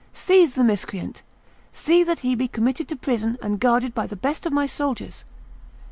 [0.15, 1.21] seize the miscreant!
[1.71, 5.23] see that he be committed to prison and guarded by the best of my soldiers!